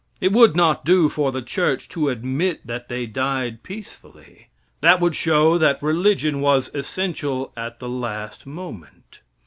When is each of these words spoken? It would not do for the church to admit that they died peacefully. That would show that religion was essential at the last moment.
It 0.19 0.31
would 0.31 0.55
not 0.55 0.83
do 0.83 1.09
for 1.09 1.31
the 1.31 1.43
church 1.43 1.87
to 1.89 2.09
admit 2.09 2.65
that 2.65 2.89
they 2.89 3.05
died 3.05 3.61
peacefully. 3.61 4.47
That 4.79 4.99
would 4.99 5.13
show 5.13 5.59
that 5.59 5.83
religion 5.83 6.41
was 6.41 6.71
essential 6.73 7.53
at 7.55 7.77
the 7.77 7.87
last 7.89 8.47
moment. 8.47 9.19